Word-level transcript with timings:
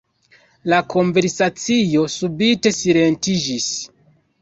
La 0.73 0.79
konversacio 0.93 2.07
subite 2.17 2.75
silentiĝis. 2.81 3.73